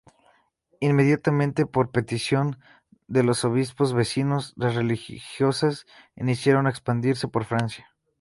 Inmediatamente, 0.79 1.67
por 1.67 1.91
petición 1.91 2.57
de 3.05 3.21
los 3.21 3.45
obispos 3.45 3.93
vecinos, 3.93 4.51
las 4.55 4.73
religiosas 4.73 5.85
iniciaron 6.15 6.65
a 6.65 6.71
expandirse 6.71 7.27
por 7.27 7.45
Francia. 7.45 7.85